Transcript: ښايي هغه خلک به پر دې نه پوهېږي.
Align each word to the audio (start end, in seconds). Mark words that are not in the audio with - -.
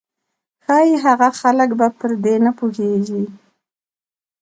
ښايي 0.63 0.95
هغه 1.05 1.29
خلک 1.39 1.69
به 1.79 1.87
پر 1.99 2.11
دې 2.23 2.35
نه 2.45 2.51
پوهېږي. 2.57 3.23